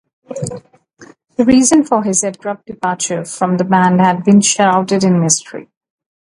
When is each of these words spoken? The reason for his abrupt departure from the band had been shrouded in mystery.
The 1.37 1.45
reason 1.45 1.83
for 1.85 2.01
his 2.03 2.23
abrupt 2.23 2.65
departure 2.65 3.23
from 3.23 3.57
the 3.57 3.63
band 3.63 4.01
had 4.01 4.23
been 4.23 4.41
shrouded 4.41 5.03
in 5.03 5.21
mystery. 5.21 5.69